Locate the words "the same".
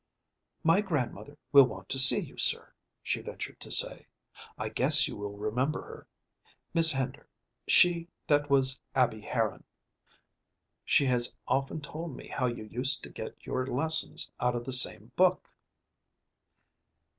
14.61-15.11